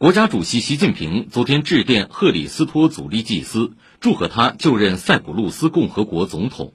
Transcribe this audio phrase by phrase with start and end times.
[0.00, 6.72] 国家主席习近平昨天致电赫里斯托·祖利祭斯，祝贺他就任塞浦路斯共和国总统。